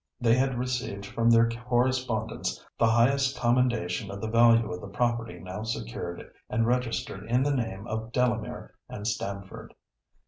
They 0.19 0.33
had 0.33 0.57
received 0.57 1.05
from 1.05 1.29
their 1.29 1.47
correspondents 1.47 2.65
the 2.79 2.87
highest 2.89 3.37
commendation 3.37 4.09
of 4.09 4.19
the 4.19 4.27
value 4.31 4.71
of 4.73 4.81
the 4.81 4.87
property 4.87 5.37
now 5.37 5.61
secured 5.61 6.27
and 6.49 6.65
registered 6.65 7.23
in 7.29 7.43
the 7.43 7.55
name 7.55 7.85
of 7.85 8.11
Delamere 8.11 8.73
and 8.89 9.05
Stamford. 9.05 9.75